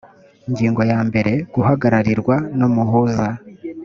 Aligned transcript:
ingingo 0.47 0.81
yambere 0.91 1.31
guhagararirwa 1.53 2.35
n 2.57 2.59
umuhuza 2.67 3.25